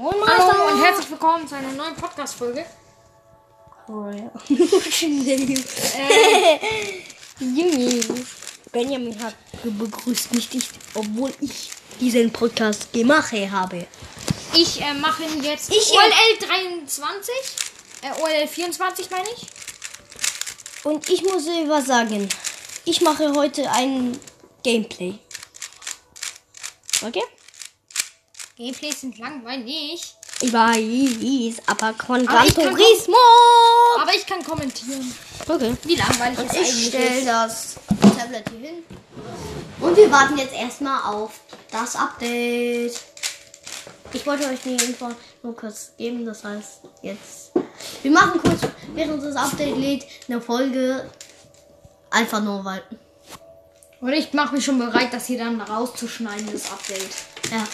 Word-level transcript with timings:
Moin 0.00 0.14
Hallo 0.24 0.72
und 0.72 0.80
herzlich 0.80 1.10
willkommen 1.10 1.48
zu 1.48 1.56
einer 1.56 1.72
neuen 1.72 1.96
Podcast-Folge. 1.96 2.64
Oh, 3.88 4.06
ja. 4.06 4.30
äh, 5.98 7.02
Junge. 7.40 8.00
Benjamin 8.70 9.20
hat 9.20 9.34
begrüßt 9.64 10.32
mich 10.36 10.54
nicht, 10.54 10.70
obwohl 10.94 11.32
ich 11.40 11.72
diesen 11.98 12.32
Podcast 12.32 12.92
gemacht 12.92 13.32
habe. 13.50 13.88
Ich 14.54 14.80
äh, 14.80 14.94
mache 14.94 15.24
jetzt 15.42 15.68
Ich, 15.72 15.92
äh, 15.92 15.96
OLL 15.96 16.38
23, 16.46 17.34
äh, 18.02 18.22
OLL 18.22 18.46
24 18.46 19.10
meine 19.10 19.28
ich. 19.36 19.48
Und 20.84 21.08
ich 21.08 21.24
muss 21.24 21.44
was 21.66 21.86
sagen. 21.86 22.28
Ich 22.84 23.00
mache 23.00 23.34
heute 23.34 23.68
ein 23.72 24.16
Gameplay. 24.62 25.18
Okay? 27.04 27.24
Gameplays 28.58 29.02
sind 29.02 29.16
langweilig, 29.18 30.16
Ich 30.40 30.52
weiß, 30.52 31.58
aber 31.66 31.94
von 31.94 32.26
Aber 32.26 32.40
aber 32.40 34.14
ich 34.16 34.26
kann 34.26 34.42
kommentieren, 34.42 35.14
Okay. 35.46 35.76
wie 35.84 35.94
langweilig 35.94 36.38
Und 36.40 36.50
es 36.50 36.56
ich 36.56 36.88
stelle 36.88 37.24
das 37.24 37.76
Tablet 38.18 38.50
hier 38.50 38.68
hin. 38.68 38.84
Und 39.80 39.96
wir 39.96 40.10
warten 40.10 40.36
jetzt 40.38 40.54
erstmal 40.54 41.00
auf 41.04 41.38
das 41.70 41.94
Update. 41.94 43.00
Ich 44.12 44.26
wollte 44.26 44.48
euch 44.48 44.58
die 44.64 44.74
Info 44.74 45.08
nur 45.44 45.54
kurz 45.54 45.92
geben, 45.96 46.26
das 46.26 46.42
heißt 46.42 46.80
jetzt. 47.02 47.52
Wir 48.02 48.10
machen 48.10 48.40
kurz, 48.42 48.62
während 48.92 49.22
das 49.22 49.36
Update 49.36 49.76
lädt, 49.76 50.04
eine 50.28 50.40
Folge. 50.40 51.08
Einfach 52.10 52.42
nur 52.42 52.64
weil. 52.64 52.82
Und 54.00 54.12
ich 54.12 54.32
mache 54.32 54.56
mich 54.56 54.64
schon 54.64 54.80
bereit, 54.80 55.12
das 55.12 55.26
hier 55.26 55.38
dann 55.38 55.60
rauszuschneiden, 55.60 56.50
das 56.50 56.72
Update. 56.72 57.14
Ja. 57.52 57.64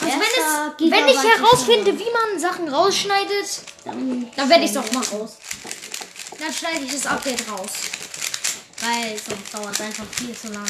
Also 0.00 0.18
wenn, 0.18 0.20
es, 0.20 0.92
wenn 0.92 1.08
ich 1.08 1.22
herausfinde, 1.22 1.98
wie 1.98 2.10
man 2.12 2.40
Sachen 2.40 2.68
rausschneidet, 2.68 3.62
Dann, 3.84 4.30
dann 4.34 4.48
werde 4.48 4.64
ich 4.64 4.70
es 4.70 4.76
auch 4.76 4.90
mal 4.92 5.04
raus. 5.04 5.36
Dann 6.38 6.52
schneide 6.52 6.84
ich 6.84 6.92
das 6.92 7.06
Update 7.06 7.48
raus. 7.50 7.70
Weil 8.80 9.16
sonst 9.16 9.54
dauert 9.54 9.74
es 9.74 9.80
einfach 9.80 10.04
viel 10.18 10.36
zu 10.36 10.48
lang. 10.48 10.66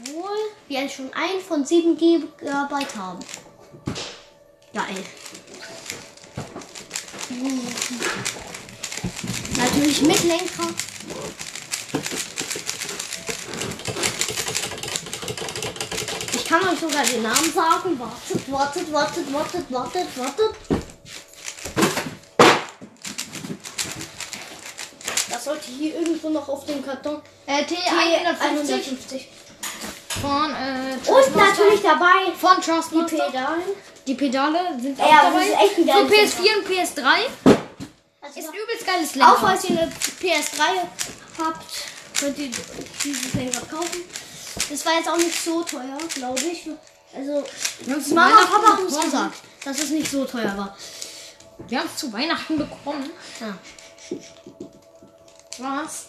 Obwohl 0.00 0.38
wir 0.68 0.88
schon 0.88 1.12
ein 1.12 1.40
von 1.46 1.64
7 1.64 1.96
Gigabyte 1.96 2.96
haben. 2.96 3.18
Geil. 4.72 5.04
Natürlich 9.56 10.02
mit 10.02 10.24
Lenker. 10.24 10.68
Kann 16.48 16.66
euch 16.68 16.80
sogar 16.80 17.04
den 17.04 17.22
Namen 17.22 17.52
sagen. 17.52 17.98
Wartet, 18.00 18.50
wartet, 18.52 18.92
wartet, 18.92 19.32
wartet, 19.32 19.70
wartet, 19.72 20.18
wartet. 20.18 20.54
Das 25.30 25.44
sollte 25.44 25.66
hier 25.70 25.94
irgendwo 26.00 26.30
noch 26.30 26.48
auf 26.48 26.64
dem 26.66 26.84
Karton. 26.84 27.20
Äh, 27.46 27.62
T150 27.64 29.24
von 30.20 30.50
äh, 30.52 30.96
Und 31.10 31.36
natürlich 31.36 31.82
dabei 31.82 32.32
von 32.38 32.56
die 32.60 32.66
Trustmaster. 32.66 33.26
Pedalen. 33.30 33.62
Die 34.06 34.14
Pedale 34.14 34.58
sind 34.80 35.00
auch 35.00 35.08
Ja, 35.08 35.16
das 35.24 35.32
dabei. 35.32 35.46
ist 35.46 35.54
echt 35.54 35.78
ein 35.78 35.84
Für 35.84 36.14
geiles 36.16 36.34
PS4 36.34 36.56
und 36.56 36.66
PS3 36.66 37.04
Also 38.22 38.40
ist 38.40 38.48
ein 38.48 38.54
übelst 38.54 38.86
geiles 38.86 39.10
auch 39.10 39.14
Lenkrad. 39.16 39.38
falls 39.40 39.64
ihr 39.64 39.78
eine 39.78 39.92
PS3 40.20 41.44
habt, 41.44 41.66
könnt 42.18 42.38
ihr 42.38 42.50
dieses 43.04 43.34
Lenkrad 43.34 43.70
kaufen. 43.70 44.00
Das 44.68 44.84
war 44.84 44.94
jetzt 44.94 45.08
auch 45.08 45.16
nicht 45.16 45.42
so 45.42 45.62
teuer, 45.62 45.98
glaube 46.14 46.40
ich. 46.40 46.68
Also, 47.14 47.44
zu 48.00 48.14
Mama, 48.14 48.28
Weihnachten 48.28 48.52
Papa 48.52 48.68
haben 48.68 48.82
uns 48.84 48.92
bekommen. 48.92 49.10
gesagt, 49.10 49.36
dass 49.64 49.78
es 49.78 49.90
nicht 49.90 50.10
so 50.10 50.24
teuer 50.24 50.56
war. 50.56 50.76
Wir 51.66 51.78
haben 51.78 51.88
es 51.92 51.96
zu 51.96 52.12
Weihnachten 52.12 52.58
bekommen. 52.58 53.10
Ja. 53.40 53.58
Was? 55.58 56.06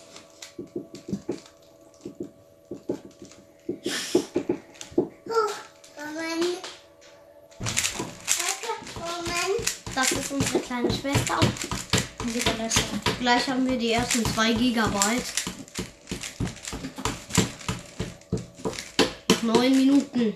Das 9.96 10.12
ist 10.14 10.32
unsere 10.32 10.60
kleine 10.60 10.94
Schwester. 10.94 11.40
Gleich 13.20 13.48
haben 13.48 13.68
wir 13.68 13.78
die 13.78 13.92
ersten 13.92 14.26
2 14.26 14.54
Gigabyte. 14.54 15.49
9 19.42 19.72
Minuten. 19.72 20.34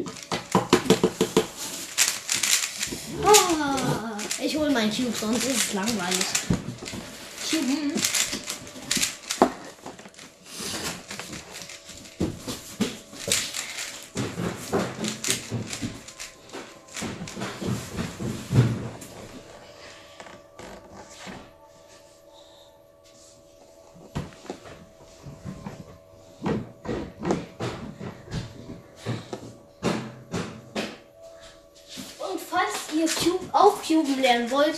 Ah, 3.23 4.17
ich 4.41 4.55
hole 4.57 4.71
meinen 4.71 4.91
Cube, 4.91 5.13
sonst 5.19 5.43
ist 5.45 5.57
es 5.57 5.73
langweilig. 5.73 6.25
Mhm. 7.51 7.93
Und 32.33 32.39
falls 32.39 32.92
ihr 33.03 33.09
Cube 33.09 33.45
auch 33.51 33.81
Cuben 33.81 34.21
lernen 34.21 34.49
wollt, 34.51 34.75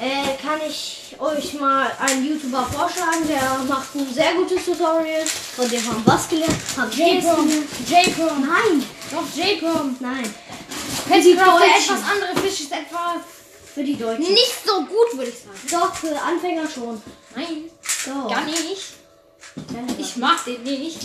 äh, 0.00 0.36
kann 0.40 0.60
ich 0.68 1.16
euch 1.18 1.54
mal 1.54 1.90
einen 1.98 2.24
YouTuber 2.24 2.64
vorschlagen, 2.66 3.26
der 3.26 3.58
macht 3.68 3.94
ein 3.96 4.12
sehr 4.14 4.34
gutes 4.34 4.64
Tutorial. 4.64 5.24
Von 5.26 5.68
dem 5.68 5.84
haben 5.88 6.02
was 6.04 6.28
gelernt. 6.28 6.54
Haben 6.76 6.92
J-Prom. 6.92 7.48
J-Prom. 7.88 8.40
Nein, 8.46 8.86
Doch, 9.10 9.24
J-Prom. 9.34 9.96
nein. 10.00 10.34
Petcraft, 11.08 11.24
der 11.34 11.44
Deutschen. 11.46 11.96
etwas 11.96 12.10
andere 12.10 12.36
Fisch 12.42 12.60
ist 12.60 12.72
etwa 12.72 13.16
Für 13.74 13.82
die 13.82 13.96
Deutschen. 13.96 14.32
nicht 14.32 14.54
so 14.64 14.80
gut, 14.84 15.16
würde 15.18 15.30
ich 15.30 15.38
sagen. 15.38 15.58
Doch, 15.70 15.94
für 15.94 16.20
Anfänger 16.20 16.68
schon. 16.68 17.02
Nein, 17.34 17.64
Doch. 18.06 18.28
gar 18.30 18.44
nicht. 18.44 18.92
Ich 19.98 20.16
mag 20.16 20.44
den 20.44 20.62
nicht. 20.62 21.02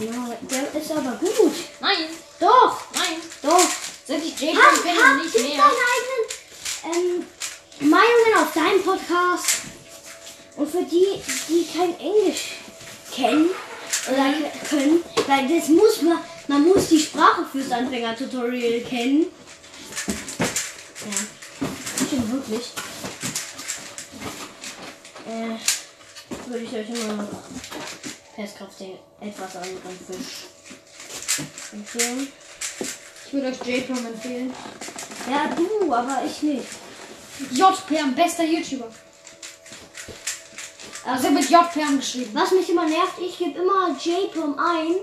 ja, 0.00 0.36
der 0.50 0.80
ist 0.82 0.90
aber 0.90 1.12
gut. 1.12 1.52
Nein. 1.80 2.08
doch. 2.38 2.82
Seit 4.06 4.22
ich 4.24 4.38
J-Prom 4.38 4.62
Hab, 4.62 4.71
kenne, 4.82 5.22
nicht 5.22 5.34
mehr. 5.34 5.62
deine 5.62 6.92
eigenen 6.94 7.24
ähm, 7.80 7.90
Meinungen 7.90 8.34
auf 8.38 8.52
deinem 8.52 8.82
Podcast. 8.82 9.46
Und 10.56 10.70
für 10.70 10.82
die, 10.84 11.22
die 11.48 11.66
kein 11.76 11.98
Englisch 11.98 12.56
kennen 13.14 13.50
oder 14.08 14.24
Mhm. 14.28 14.68
können, 14.68 15.04
weil 15.26 15.48
das 15.48 15.68
muss 15.68 16.02
man, 16.02 16.18
man 16.48 16.62
muss 16.66 16.88
die 16.88 16.98
Sprache 17.00 17.46
fürs 17.50 17.70
Anfänger-Tutorial 17.70 18.80
kennen. 18.82 19.26
Ja, 21.00 22.06
stimmt 22.06 22.32
wirklich. 22.32 22.72
Äh, 25.26 26.50
würde 26.50 26.64
ich 26.64 26.72
euch 26.72 26.88
immer 26.88 27.28
Festkraft 28.34 28.80
den 28.80 28.98
etwas 29.20 29.56
anderen 29.56 29.98
Fisch 30.06 30.46
empfehlen. 31.72 32.28
Ich 33.32 33.38
würde 33.42 33.48
euch 33.48 33.66
J-Prom 33.66 34.04
empfehlen. 34.04 34.52
Ja, 35.30 35.48
du, 35.56 35.90
aber 35.90 36.22
ich 36.26 36.42
nicht. 36.42 36.66
JPM, 37.50 38.14
bester 38.14 38.44
YouTuber. 38.44 38.88
Also 41.06 41.30
mit 41.30 41.48
JPM 41.48 41.96
geschrieben. 41.96 42.30
Was 42.34 42.50
mich 42.50 42.68
immer 42.68 42.84
nervt, 42.84 43.14
ich 43.24 43.38
gebe 43.38 43.58
immer 43.58 43.96
JPOM 43.98 44.58
ein. 44.58 44.96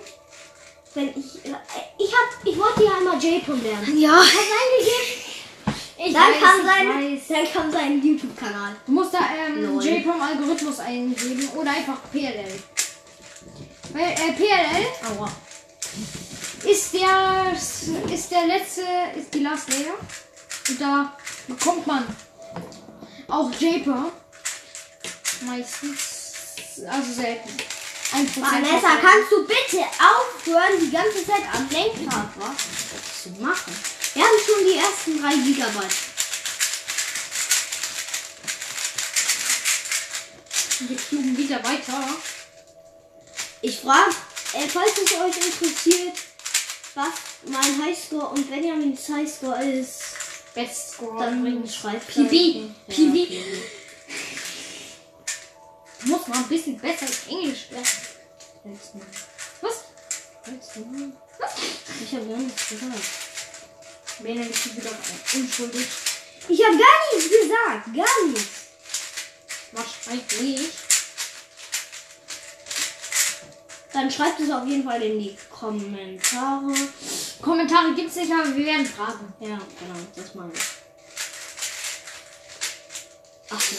Wenn 0.93 1.09
ich. 1.09 1.43
äh, 1.43 1.55
Ich 1.97 2.11
hab. 2.11 2.45
Ich 2.45 2.55
wollte 2.55 2.83
ja 2.83 2.97
einmal 2.99 3.17
JPOM 3.17 3.63
lernen. 3.63 3.97
Ja. 3.99 4.21
Ich 4.21 4.35
hab's 4.35 4.45
eingegeben. 4.61 5.75
Ich 5.97 6.13
Dann 6.13 6.21
weiß, 6.21 6.35
ich 6.35 6.65
sein. 6.67 6.87
weiß. 6.87 7.21
Dann 7.29 7.53
kam 7.63 7.71
sein 7.71 8.03
YouTube-Kanal. 8.05 8.75
Du 8.85 8.91
musst 8.91 9.11
da 9.11 9.21
ähm. 9.47 9.79
JPOM-Algorithmus 9.81 10.79
eingeben 10.81 11.49
oder 11.55 11.71
einfach 11.71 11.97
PLL. 12.11 12.61
Weil 13.91 14.03
äh, 14.11 14.33
PLL 14.33 15.17
Aua. 15.17 15.31
Ist 16.63 16.93
der 16.93 17.53
ist 18.13 18.31
der 18.31 18.45
letzte, 18.45 18.81
ist 19.15 19.33
die 19.33 19.39
Last 19.39 19.69
Layer. 19.69 19.95
Und 20.69 20.81
da 20.81 21.17
bekommt 21.47 21.87
man 21.87 22.15
auch 23.27 23.51
JPOM. 23.59 24.11
Meistens, 25.41 26.81
also 26.89 27.13
selten. 27.13 27.49
Vanessa, 28.11 28.97
kannst 29.01 29.31
du 29.31 29.45
bitte 29.45 29.85
aufhören, 29.99 30.79
die 30.81 30.91
ganze 30.91 31.25
Zeit 31.25 31.43
am 31.53 31.69
Lenkrad 31.69 32.29
was 32.37 33.23
zu 33.23 33.29
machen? 33.41 33.73
Wir 34.13 34.23
haben 34.23 34.39
schon 34.45 34.65
die 34.65 34.77
ersten 34.77 35.21
3 35.21 35.35
Gigabyte. 35.43 35.95
Wir 40.79 40.97
fliegen 40.97 41.37
wieder 41.37 41.63
weiter. 41.63 42.03
Ich 43.61 43.79
frage, 43.79 44.15
äh, 44.53 44.67
falls 44.67 44.91
es 44.97 45.11
euch 45.13 45.45
interessiert, 45.45 46.17
was 46.95 47.13
mein 47.45 47.85
Highscore 47.85 48.29
und 48.29 48.49
Benjamins 48.49 49.07
Highscore 49.09 49.63
ist, 49.63 50.01
Best 50.53 50.93
Score 50.93 51.19
dann 51.19 51.69
schreibt 51.69 52.07
PB. 52.07 52.71
Du 56.01 56.07
musst 56.07 56.27
mal 56.27 56.37
ein 56.37 56.47
bisschen 56.47 56.79
besser 56.79 57.05
Englisch 57.29 57.61
sprechen. 57.61 59.01
Was? 59.61 59.83
Ich 62.01 62.13
habe 62.13 62.25
gar 62.25 62.37
nichts 62.37 62.69
gesagt. 62.69 62.93
Benjamin 64.19 64.49
ist 64.51 64.75
wieder 64.75 64.91
unschuldig. 65.35 65.87
Ich 66.47 66.65
habe 66.65 66.77
gar 66.77 67.13
nichts 67.13 67.29
gesagt. 67.29 67.95
Gar 67.95 68.27
nichts. 68.27 68.49
Wahrscheinlich. 69.71 70.69
Dann 73.91 74.11
schreibt 74.11 74.39
es 74.39 74.51
auf 74.51 74.65
jeden 74.67 74.83
Fall 74.83 75.01
in 75.01 75.19
die 75.19 75.35
Kommentare. 75.49 76.73
Kommentare 77.41 77.93
gibt's 77.95 78.15
nicht, 78.15 78.31
aber 78.31 78.55
wir 78.55 78.65
werden 78.65 78.85
fragen. 78.85 79.33
Ja, 79.39 79.57
genau, 79.57 79.99
das 80.15 80.35
meine 80.35 80.53
ich. 80.53 80.61
Ach 83.49 83.59
so. 83.59 83.75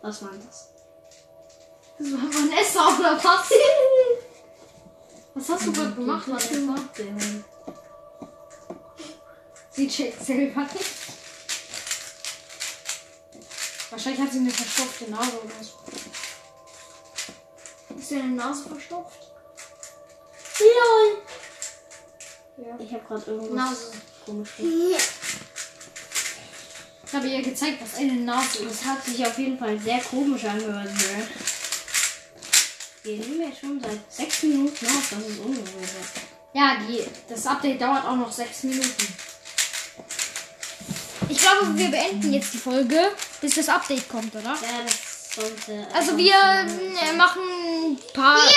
Was 0.00 0.22
war 0.22 0.30
das? 0.46 0.68
Das 1.98 2.12
war 2.12 2.20
Vanessa 2.20 2.98
oder 2.98 3.22
was? 3.22 3.50
Was 5.36 5.48
hast 5.48 5.66
du 5.66 5.72
gerade 5.72 5.94
gemacht, 5.94 6.28
Vanessa? 6.28 6.74
Sie 9.72 9.88
checkt 9.88 10.24
selber 10.24 10.60
nicht. 10.62 10.84
Wahrscheinlich 13.90 14.20
hat 14.20 14.32
sie 14.32 14.38
eine 14.38 14.50
verstopfte 14.50 15.10
Nase 15.10 15.40
oder 15.42 15.62
so. 15.62 15.72
Ist 18.04 18.12
deine 18.12 18.32
Nase 18.32 18.68
verstopft? 18.68 19.18
LOL. 20.60 21.22
Ja. 22.58 22.76
Ich 22.78 22.92
habe 22.92 23.02
gerade 23.08 23.30
irgendwas 23.30 23.56
Nase. 23.56 23.92
komisches. 24.26 24.64
Ich 27.06 27.14
habe 27.14 27.28
ihr 27.28 27.40
gezeigt, 27.40 27.78
was 27.80 27.98
eine 27.98 28.12
Nase 28.12 28.58
ist. 28.58 28.82
Das 28.82 28.84
hat 28.84 29.02
sich 29.06 29.26
auf 29.26 29.38
jeden 29.38 29.58
Fall 29.58 29.80
sehr 29.80 30.00
komisch 30.00 30.44
angehört. 30.44 30.84
Ne? 30.84 31.28
Wir 33.04 33.16
nehmen 33.16 33.40
ja 33.40 33.56
schon 33.58 33.80
seit 33.80 34.12
sechs 34.12 34.42
Minuten 34.42 34.84
auf. 34.84 35.10
Das 35.10 35.20
ist 35.20 35.38
ungewöhnlich. 35.38 35.88
Ja, 36.52 36.76
die, 36.86 37.02
das 37.26 37.46
Update 37.46 37.80
dauert 37.80 38.04
auch 38.04 38.16
noch 38.16 38.30
sechs 38.30 38.64
Minuten. 38.64 39.14
Ich 41.30 41.38
glaube, 41.38 41.74
wir 41.74 41.88
beenden 41.88 42.34
jetzt 42.34 42.52
die 42.52 42.58
Folge, 42.58 43.12
bis 43.40 43.54
das 43.54 43.70
Update 43.70 44.06
kommt, 44.10 44.34
oder? 44.34 44.52
Ja, 44.60 44.84
das. 44.84 45.13
Also 45.92 46.16
wir 46.16 46.34
äh, 46.34 47.12
machen 47.16 47.98
Part, 48.12 48.54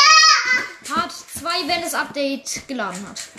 Part 0.87 1.11
2, 1.11 1.67
wenn 1.67 1.81
das 1.81 1.93
Update 1.95 2.67
geladen 2.67 3.07
hat. 3.09 3.29